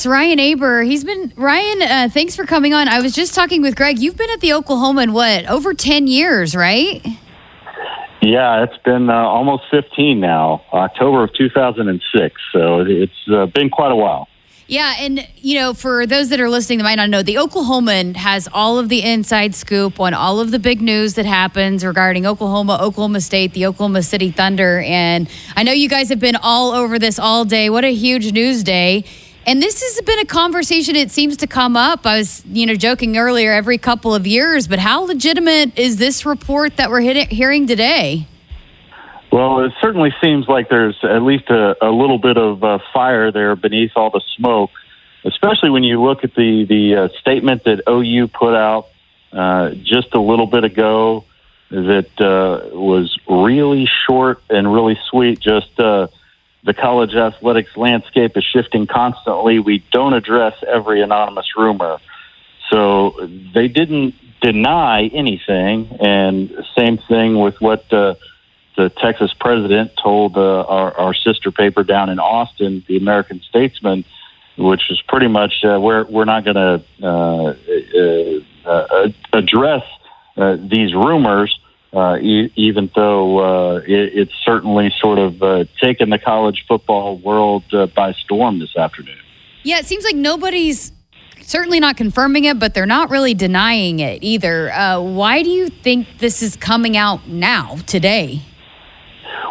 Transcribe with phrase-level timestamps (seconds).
[0.00, 0.82] It's Ryan Aber.
[0.84, 1.82] He's been Ryan.
[1.82, 2.86] Uh, thanks for coming on.
[2.86, 3.98] I was just talking with Greg.
[3.98, 7.04] You've been at the Oklahoman what over ten years, right?
[8.22, 12.40] Yeah, it's been uh, almost 15 now, October of 2006.
[12.52, 14.28] So it's uh, been quite a while.
[14.68, 18.14] Yeah, and you know, for those that are listening that might not know, the Oklahoman
[18.14, 22.24] has all of the inside scoop on all of the big news that happens regarding
[22.24, 26.70] Oklahoma, Oklahoma State, the Oklahoma City Thunder, and I know you guys have been all
[26.70, 27.68] over this all day.
[27.68, 29.04] What a huge news day!
[29.48, 30.94] And this has been a conversation.
[30.94, 32.04] It seems to come up.
[32.04, 36.26] I was, you know, joking earlier every couple of years, but how legitimate is this
[36.26, 38.26] report that we're hearing today?
[39.32, 43.32] Well, it certainly seems like there's at least a, a little bit of uh, fire
[43.32, 44.68] there beneath all the smoke,
[45.24, 48.88] especially when you look at the the uh, statement that OU put out
[49.32, 51.24] uh, just a little bit ago
[51.70, 55.40] that uh, was really short and really sweet.
[55.40, 56.08] Just uh,
[56.64, 59.58] the college athletics landscape is shifting constantly.
[59.58, 61.98] We don't address every anonymous rumor.
[62.70, 65.96] So they didn't deny anything.
[66.00, 68.14] And same thing with what uh,
[68.76, 74.04] the Texas president told uh, our, our sister paper down in Austin, the American Statesman,
[74.56, 77.54] which is pretty much uh, we're, we're not going to uh,
[78.68, 79.84] uh, address
[80.58, 81.58] these rumors
[82.20, 87.64] e- even though uh, it, it's certainly sort of uh, taken the college football world
[87.72, 89.18] uh, by storm this afternoon.
[89.62, 90.92] Yeah, it seems like nobody's
[91.40, 94.70] certainly not confirming it, but they're not really denying it either.
[94.70, 98.42] Uh, why do you think this is coming out now, today?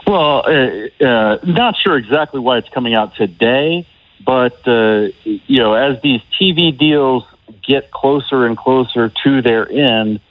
[0.06, 3.86] Well, uh, uh, not sure exactly why it's coming out today,
[4.26, 7.24] but uh, you know, as these TV deals
[7.68, 10.22] get closer and closer to their end,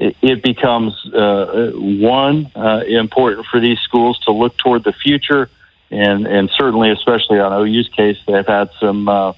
[0.00, 5.50] it, becomes uh, one uh, important for these schools to look toward the future,
[5.90, 9.32] and and certainly, especially on OU's case, they've had some uh,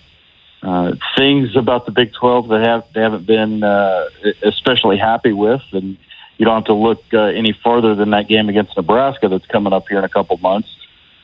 [0.63, 4.09] uh, things about the Big Twelve that have they haven't been uh,
[4.43, 5.97] especially happy with, and
[6.39, 9.73] you don't have to look uh, any farther than that game against Nebraska that's coming
[9.73, 10.69] up here in a couple months.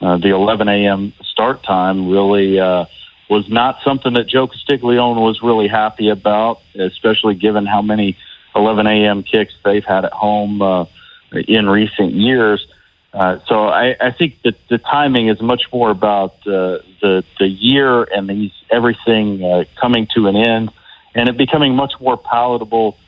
[0.01, 1.13] The 11 a.m.
[1.23, 2.59] start time really
[3.29, 8.17] was not something that Joe Castiglione was really happy about, especially given how many
[8.59, 9.23] 11 a.m.
[9.23, 10.85] kicks they've had at home uh,
[11.33, 12.67] in recent years.
[13.15, 17.49] Uh, so I, I think that the timing is much more about uh, the the
[17.49, 20.71] year and these everything uh, coming to an end,
[21.15, 22.99] and it becoming much more palatable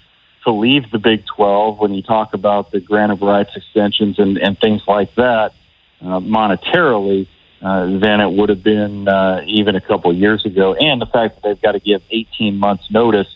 [0.44, 4.38] to leave the Big 12 when you talk about the grant of rights extensions and,
[4.38, 5.52] and things like that
[6.00, 7.28] uh, monetarily
[7.60, 11.06] uh, than it would have been uh, even a couple of years ago, and the
[11.06, 13.28] fact that they've got to give 18 months notice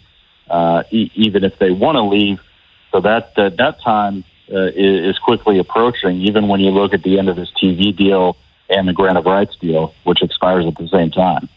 [0.49, 2.41] uh, e- even if they want to leave.
[2.93, 6.21] So that uh, that time uh, is, quickly approaching.
[6.23, 8.37] Even when you look at the end of this TV deal
[8.69, 11.49] and the grant of rights deal, which expires at the same time.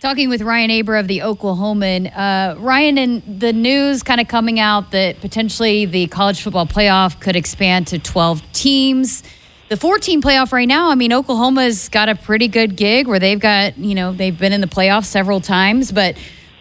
[0.00, 2.14] Talking with Ryan Aber of the Oklahoman.
[2.14, 7.18] Uh, Ryan, and the news kind of coming out that potentially the college football playoff
[7.18, 9.22] could expand to 12 teams.
[9.68, 13.40] The 14 playoff right now, I mean, Oklahoma's got a pretty good gig where they've
[13.40, 16.16] got, you know, they've been in the playoffs several times, but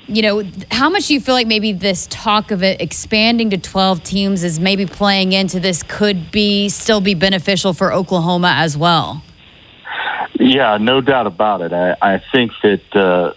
[0.07, 3.57] you know, how much do you feel like maybe this talk of it expanding to
[3.57, 8.77] 12 teams is maybe playing into this could be still be beneficial for Oklahoma as
[8.77, 9.23] well?
[10.39, 11.73] Yeah, no doubt about it.
[11.73, 13.33] I, I think that uh,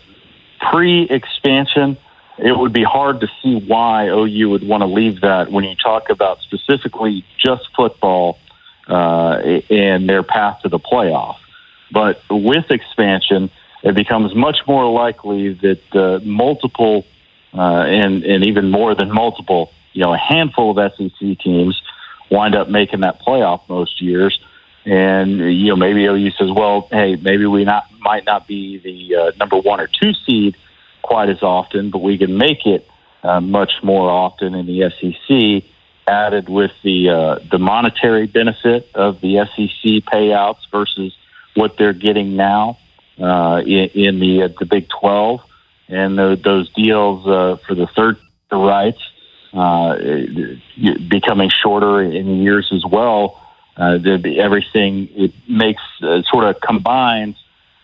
[0.70, 1.96] pre expansion,
[2.38, 5.74] it would be hard to see why OU would want to leave that when you
[5.76, 8.38] talk about specifically just football
[8.88, 9.38] uh,
[9.70, 11.36] and their path to the playoff.
[11.90, 13.50] But with expansion,
[13.88, 17.06] it becomes much more likely that uh, multiple
[17.54, 21.80] uh, and and even more than multiple, you know, a handful of SEC teams
[22.30, 24.38] wind up making that playoff most years.
[24.84, 29.16] And you know, maybe OU says, "Well, hey, maybe we not might not be the
[29.16, 30.56] uh, number one or two seed
[31.00, 32.86] quite as often, but we can make it
[33.22, 35.70] uh, much more often in the SEC."
[36.06, 41.14] Added with the uh, the monetary benefit of the SEC payouts versus
[41.54, 42.78] what they're getting now
[43.20, 45.40] uh, in, in the uh, the Big 12,
[45.88, 48.16] and the, those deals uh, for the third
[48.50, 49.00] rights
[49.52, 49.96] uh,
[51.08, 53.42] becoming shorter in years as well.
[53.76, 57.36] Uh, the, everything it makes uh, sort of combines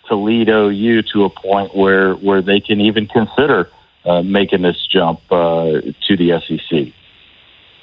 [0.08, 3.70] to lead OU to a point where where they can even consider
[4.04, 6.92] uh, making this jump uh, to the SEC.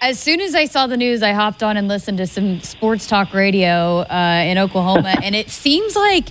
[0.01, 3.07] As soon as I saw the news, I hopped on and listened to some sports
[3.07, 6.29] talk radio uh, in Oklahoma, and it seems like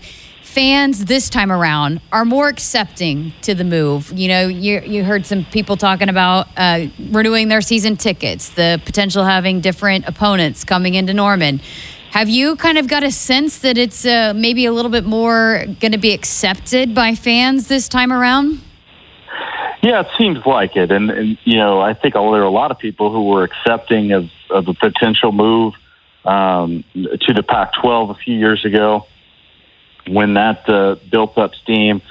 [0.50, 4.12] fans this time around are more accepting to the move.
[4.12, 8.82] You know, you, you heard some people talking about uh, renewing their season tickets, the
[8.85, 11.61] potential having different opponents coming into Norman.
[12.11, 15.64] Have you kind of got a sense that it's uh, maybe a little bit more
[15.79, 18.61] going to be accepted by fans this time around?
[19.82, 22.73] Yeah, it seems like it, and, and you know, I think there are a lot
[22.73, 25.75] of people who were accepting of, of a potential move
[26.25, 29.06] um, to the Pac-12 a few years ago
[30.06, 32.02] when that uh, built up steam.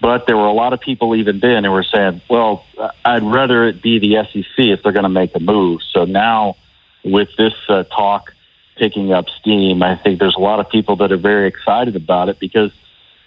[0.00, 2.64] But there were a lot of people even then who were saying, "Well,
[3.04, 6.56] I'd rather it be the SEC if they're going to make a move." So now,
[7.04, 8.32] with this uh, talk
[8.76, 12.28] picking up steam, I think there's a lot of people that are very excited about
[12.28, 12.72] it because,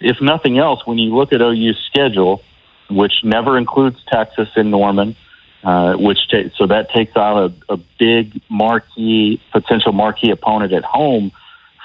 [0.00, 2.42] if nothing else, when you look at OU's schedule,
[2.88, 5.16] which never includes Texas in Norman,
[5.64, 10.84] uh, which ta- so that takes out a, a big marquee potential marquee opponent at
[10.84, 11.32] home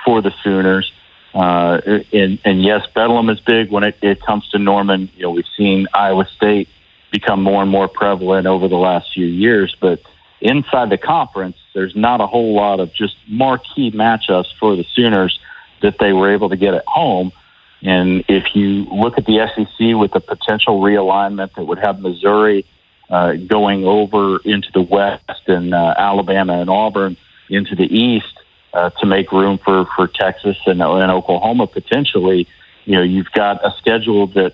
[0.06, 0.92] for the Sooners.
[1.36, 1.82] Uh,
[2.14, 5.10] and, and yes, Bedlam is big when it, it comes to Norman.
[5.18, 6.70] You know, we've seen Iowa State
[7.12, 10.02] become more and more prevalent over the last few years, but
[10.40, 15.38] inside the conference, there's not a whole lot of just marquee matchups for the Sooners
[15.82, 17.34] that they were able to get at home.
[17.82, 22.66] And if you look at the SEC with the potential realignment that would have Missouri
[23.10, 27.18] uh, going over into the West and uh, Alabama and Auburn
[27.50, 28.40] into the East,
[28.76, 32.48] uh, to make room for, for Texas and, and Oklahoma potentially.
[32.84, 34.54] You know, you've got a schedule that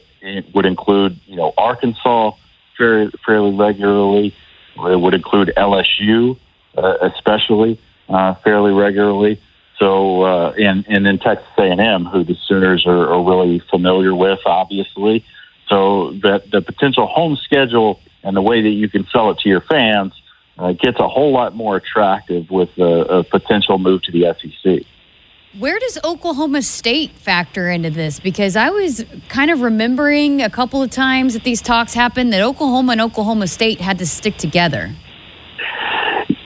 [0.53, 2.31] would include, you know, Arkansas
[2.77, 4.35] fairly, fairly regularly.
[4.77, 6.38] It would include LSU,
[6.77, 9.41] uh, especially uh, fairly regularly.
[9.79, 14.39] So, uh, and and then Texas A&M, who the Sooners are, are really familiar with,
[14.45, 15.25] obviously.
[15.67, 19.50] So that the potential home schedule and the way that you can sell it to
[19.50, 20.13] your fans
[20.61, 24.85] uh, gets a whole lot more attractive with a, a potential move to the SEC.
[25.57, 28.19] Where does Oklahoma State factor into this?
[28.19, 32.41] Because I was kind of remembering a couple of times that these talks happened that
[32.41, 34.91] Oklahoma and Oklahoma State had to stick together.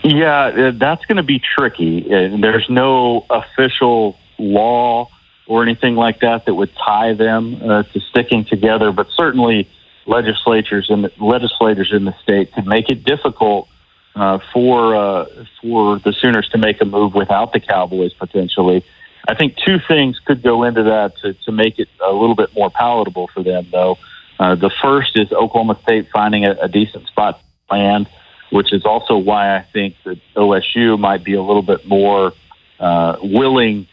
[0.03, 2.09] Yeah, uh, that's going to be tricky.
[2.11, 5.09] And there's no official law
[5.45, 9.69] or anything like that that would tie them uh, to sticking together, but certainly
[10.07, 13.67] legislatures and legislators in the state could make it difficult
[14.15, 15.25] uh, for uh,
[15.61, 18.83] for the Sooners to make a move without the Cowboys potentially.
[19.27, 22.53] I think two things could go into that to, to make it a little bit
[22.53, 23.97] more palatable for them, though.
[24.39, 28.07] Uh, the first is Oklahoma State finding a, a decent spot planned,
[28.51, 32.33] which is also why I think that OSU might be a little bit more
[32.79, 33.87] uh, willing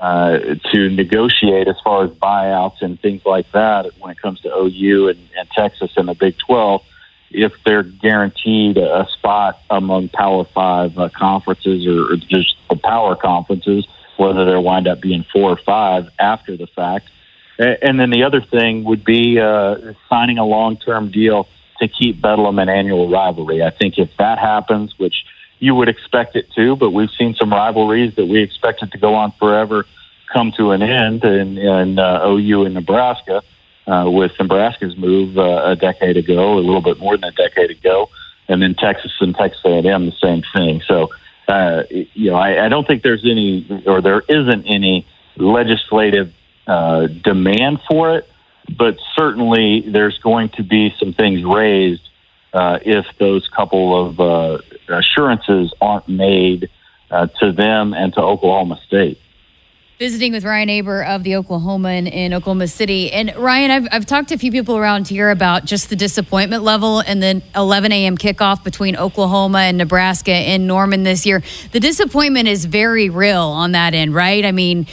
[0.00, 0.38] uh,
[0.72, 5.08] to negotiate as far as buyouts and things like that when it comes to OU
[5.08, 6.82] and, and Texas and the Big 12
[7.30, 13.16] if they're guaranteed a spot among Power Five uh, conferences or, or just the power
[13.16, 13.86] conferences,
[14.16, 17.10] whether they wind up being four or five after the fact.
[17.58, 21.48] And then the other thing would be uh, signing a long-term deal
[21.80, 23.62] to keep Bedlam an annual rivalry.
[23.62, 25.24] I think if that happens, which
[25.58, 29.14] you would expect it to, but we've seen some rivalries that we expected to go
[29.14, 29.86] on forever
[30.32, 33.42] come to an end in, in uh, OU and Nebraska
[33.88, 37.70] uh, with Nebraska's move uh, a decade ago, a little bit more than a decade
[37.70, 38.10] ago,
[38.48, 40.82] and then Texas and Texas A&M the same thing.
[40.86, 41.10] So,
[41.48, 45.06] uh, you know, I, I don't think there's any, or there isn't any
[45.36, 46.32] legislative
[46.66, 48.28] uh, demand for it,
[48.76, 52.02] but certainly there's going to be some things raised
[52.52, 54.58] uh, if those couple of uh,
[54.88, 56.68] assurances aren't made
[57.10, 59.18] uh, to them and to Oklahoma State
[59.98, 63.10] visiting with Ryan Aber of the Oklahoman in Oklahoma City.
[63.10, 66.62] And Ryan, I've, I've talked to a few people around here about just the disappointment
[66.62, 68.16] level and the 11 a.m.
[68.16, 71.42] kickoff between Oklahoma and Nebraska in Norman this year.
[71.72, 74.44] The disappointment is very real on that end, right?
[74.44, 74.86] I mean,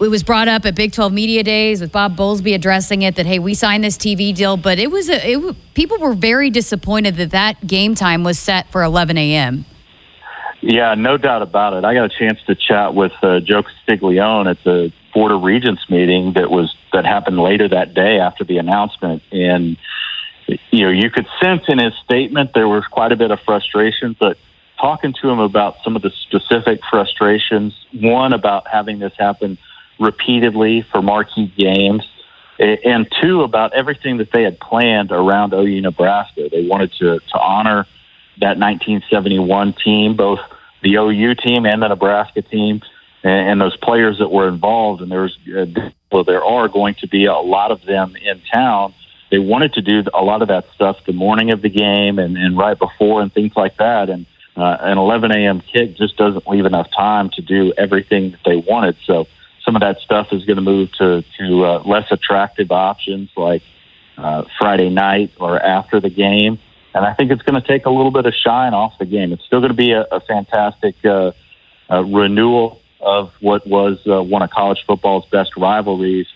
[0.00, 3.26] it was brought up at Big 12 Media Days with Bob Bowlesby addressing it that
[3.26, 7.16] hey, we signed this TV deal, but it was a it, people were very disappointed
[7.16, 9.64] that that game time was set for 11 a.m.
[10.62, 11.84] Yeah, no doubt about it.
[11.84, 15.82] I got a chance to chat with uh, Joe Castiglione at the Board of Regents
[15.90, 19.76] meeting that was that happened later that day after the announcement, and
[20.70, 24.16] you know you could sense in his statement there was quite a bit of frustration,
[24.18, 24.38] but
[24.80, 29.58] talking to him about some of the specific frustrations, one about having this happen
[29.98, 32.06] repeatedly for marquee games,
[32.60, 36.48] and two about everything that they had planned around OU Nebraska.
[36.48, 37.88] They wanted to to honor
[38.42, 40.40] that 1971 team, both
[40.82, 42.82] the OU team and the Nebraska team,
[43.22, 45.00] and, and those players that were involved.
[45.00, 45.66] And there's uh,
[46.10, 48.94] well, there are going to be a lot of them in town.
[49.30, 52.36] They wanted to do a lot of that stuff the morning of the game and,
[52.36, 54.10] and right before and things like that.
[54.10, 55.60] And uh, an 11 a.m.
[55.60, 58.96] kick just doesn't leave enough time to do everything that they wanted.
[59.06, 59.26] So
[59.64, 63.62] some of that stuff is going to move to to uh, less attractive options like
[64.18, 66.58] uh, Friday night or after the game
[66.94, 69.32] and I think it's going to take a little bit of shine off the game.
[69.32, 71.32] It's still going to be a, a fantastic uh,
[71.90, 76.26] uh, renewal of what was uh, one of college football's best rivalries,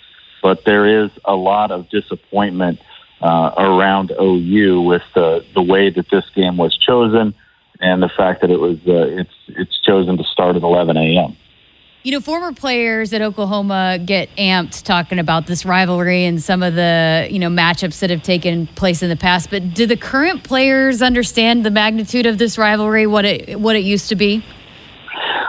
[0.43, 2.81] but there is a lot of disappointment
[3.21, 7.35] uh, around OU with the the way that this game was chosen
[7.81, 11.37] and the fact that it was uh, it's it's chosen to start at 11 a.m.
[12.07, 16.77] You know, former players at Oklahoma get amped talking about this rivalry and some of
[16.77, 19.51] the, you know, matchups that have taken place in the past.
[19.51, 23.83] But do the current players understand the magnitude of this rivalry, what it what it
[23.83, 24.45] used to be?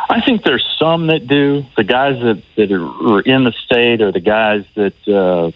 [0.10, 1.64] I think there's some that do.
[1.76, 5.52] The guys that, that are in the state or the guys that uh,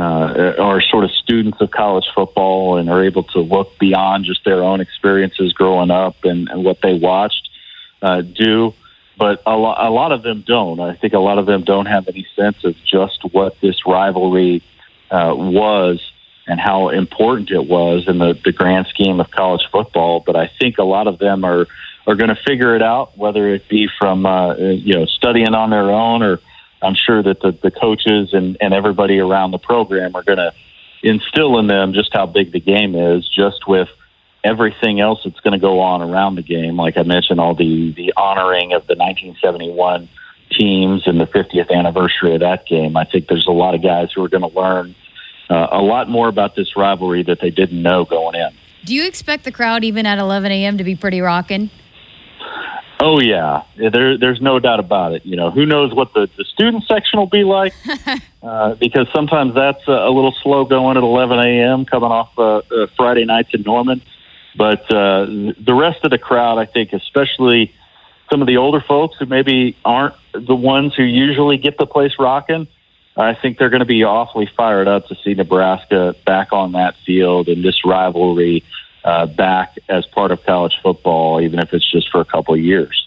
[0.00, 4.44] uh, are sort of students of college football and are able to look beyond just
[4.44, 7.48] their own experiences growing up and, and what they watched
[8.00, 8.74] uh, do
[9.20, 10.80] but a, lo- a lot of them don't.
[10.80, 14.62] I think a lot of them don't have any sense of just what this rivalry
[15.10, 16.00] uh, was
[16.46, 20.20] and how important it was in the, the grand scheme of college football.
[20.24, 21.66] But I think a lot of them are
[22.06, 25.68] are going to figure it out, whether it be from uh, you know studying on
[25.68, 26.40] their own, or
[26.80, 30.54] I'm sure that the, the coaches and, and everybody around the program are going to
[31.02, 33.88] instill in them just how big the game is, just with
[34.42, 36.76] everything else that's going to go on around the game.
[36.76, 40.08] Like I mentioned, all the the honoring of the 1971
[40.50, 42.96] teams and the 50th anniversary of that game.
[42.96, 44.94] I think there's a lot of guys who are going to learn
[45.48, 48.50] uh, a lot more about this rivalry that they didn't know going in.
[48.84, 51.70] Do you expect the crowd, even at 11 a.m., to be pretty rocking?
[53.02, 55.24] Oh yeah, there, there's no doubt about it.
[55.24, 57.72] You know, who knows what the, the student section will be like?
[58.42, 61.86] uh, because sometimes that's a, a little slow going at 11 a.m.
[61.86, 64.02] coming off uh, uh, Friday nights in Norman.
[64.56, 67.72] But uh, the rest of the crowd, I think, especially
[68.30, 72.12] some of the older folks who maybe aren't the ones who usually get the place
[72.18, 72.68] rocking,
[73.16, 76.96] I think they're going to be awfully fired up to see Nebraska back on that
[77.04, 78.62] field and this rivalry
[79.04, 82.60] uh, back as part of college football, even if it's just for a couple of
[82.60, 83.06] years.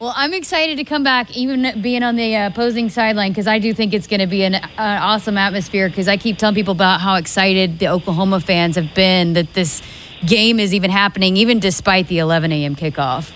[0.00, 3.58] Well, I'm excited to come back, even being on the uh, opposing sideline, because I
[3.58, 5.90] do think it's going to be an, an awesome atmosphere.
[5.90, 9.82] Because I keep telling people about how excited the Oklahoma fans have been that this
[10.26, 12.76] game is even happening, even despite the 11 a.m.
[12.76, 13.32] kickoff.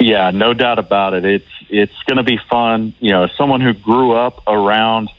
[0.00, 1.24] Yeah, no doubt about it.
[1.24, 2.94] It's it's going to be fun.
[2.98, 5.10] You know, someone who grew up around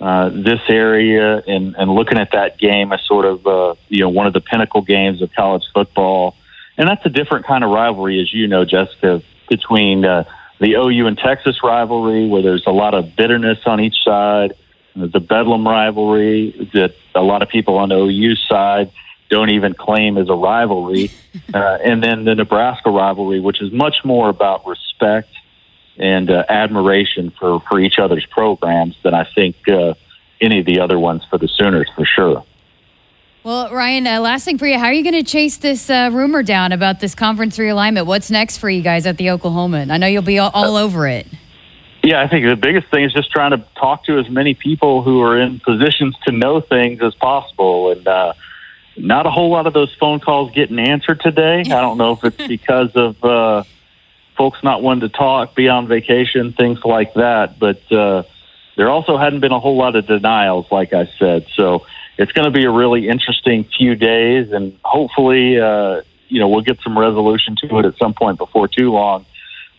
[0.00, 4.10] uh, this area and, and looking at that game as sort of uh, you know
[4.10, 6.36] one of the pinnacle games of college football,
[6.76, 10.24] and that's a different kind of rivalry, as you know, Jessica, between uh,
[10.60, 14.52] the OU and Texas rivalry, where there's a lot of bitterness on each side,
[14.94, 18.92] the Bedlam rivalry that a lot of people on the OU side
[19.30, 21.10] don't even claim as a rivalry,
[21.54, 25.28] uh, and then the Nebraska rivalry, which is much more about respect
[25.98, 29.94] and uh, admiration for, for each other's programs than I think uh,
[30.40, 32.44] any of the other ones for the Sooners, for sure.
[33.44, 36.10] Well, Ryan, uh, last thing for you, how are you going to chase this uh,
[36.12, 38.06] rumor down about this conference realignment?
[38.06, 39.90] What's next for you guys at the Oklahoman?
[39.90, 41.26] I know you'll be all, all over it.
[42.02, 45.02] Yeah, I think the biggest thing is just trying to talk to as many people
[45.02, 47.92] who are in positions to know things as possible.
[47.92, 48.34] And, uh,
[48.98, 51.60] not a whole lot of those phone calls getting answered today.
[51.60, 53.64] I don't know if it's because of uh,
[54.36, 57.58] folks not wanting to talk, be on vacation, things like that.
[57.58, 58.22] But uh,
[58.76, 61.46] there also hadn't been a whole lot of denials, like I said.
[61.54, 61.86] So
[62.16, 66.62] it's going to be a really interesting few days, and hopefully, uh, you know, we'll
[66.62, 69.26] get some resolution to it at some point before too long.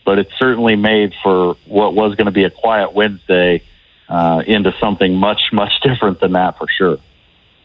[0.04, 3.62] But it's certainly made for what was going to be a quiet Wednesday
[4.08, 6.98] uh, into something much, much different than that for sure.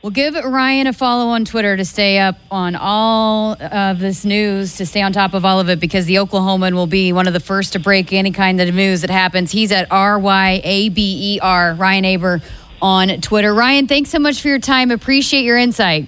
[0.05, 4.77] Well, give Ryan a follow on Twitter to stay up on all of this news,
[4.77, 7.33] to stay on top of all of it, because the Oklahoman will be one of
[7.33, 9.51] the first to break any kind of news that happens.
[9.51, 12.41] He's at R Y A B E R, Ryan Aber
[12.83, 13.51] on Twitter.
[13.51, 14.91] Ryan, thanks so much for your time.
[14.91, 16.07] Appreciate your insight.